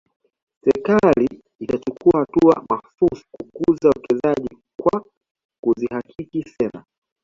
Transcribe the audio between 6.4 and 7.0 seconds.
sera